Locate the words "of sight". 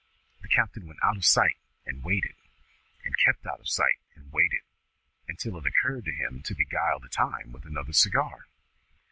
1.15-1.57, 3.59-3.99